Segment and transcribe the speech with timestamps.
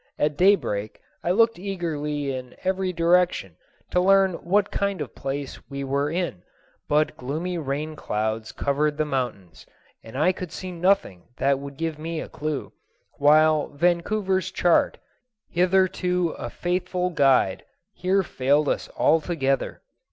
[0.17, 3.55] At daybreak I looked eagerly in every direction
[3.91, 6.41] to learn what kind of place we were in;
[6.89, 9.67] but gloomy rain clouds covered the mountains,
[10.03, 12.73] and I could see nothing that would give me a clue,
[13.19, 14.97] while Vancouver's chart,
[15.51, 17.63] hitherto a faithful guide,
[17.93, 19.83] here failed us altogether.